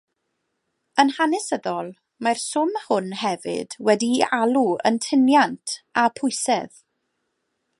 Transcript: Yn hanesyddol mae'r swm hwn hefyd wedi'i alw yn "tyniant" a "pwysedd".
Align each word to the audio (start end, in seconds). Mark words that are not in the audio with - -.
Yn 1.01 1.11
hanesyddol 1.17 1.91
mae'r 2.27 2.41
swm 2.43 2.71
hwn 2.85 3.11
hefyd 3.25 3.77
wedi'i 3.89 4.19
alw 4.39 4.65
yn 4.91 4.99
"tyniant" 5.07 5.75
a 6.05 6.07
"pwysedd". 6.21 6.83